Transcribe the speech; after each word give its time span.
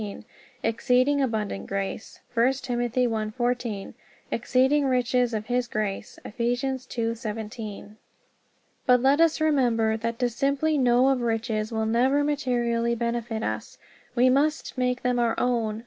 Exceeding 0.63 1.21
abundant 1.21 1.67
grace. 1.67 2.21
1 2.33 2.53
Tim. 2.53 2.79
1:14. 2.79 3.93
Exceeding 4.31 4.85
riches 4.87 5.31
of 5.31 5.45
His 5.45 5.67
grace. 5.67 6.17
Eph. 6.25 6.39
2:17. 6.39 7.97
But 8.87 8.99
let 9.03 9.21
us 9.21 9.39
remember 9.39 9.97
that 9.97 10.17
to 10.17 10.27
simply 10.27 10.79
know 10.79 11.09
of 11.09 11.21
riches 11.21 11.71
will 11.71 11.85
never 11.85 12.23
materially 12.23 12.95
benefit 12.95 13.43
us. 13.43 13.77
We 14.15 14.27
must 14.27 14.75
make 14.75 15.03
them 15.03 15.19
our 15.19 15.35
own. 15.39 15.79